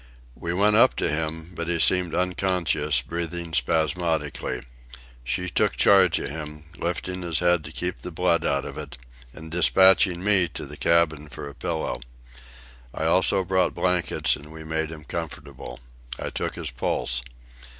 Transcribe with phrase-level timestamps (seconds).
[0.33, 4.63] We went up to him, but he seemed unconscious, breathing spasmodically.
[5.23, 8.97] She took charge of him, lifting his head to keep the blood out of it
[9.31, 12.01] and despatching me to the cabin for a pillow.
[12.91, 15.79] I also brought blankets, and we made him comfortable.
[16.17, 17.21] I took his pulse.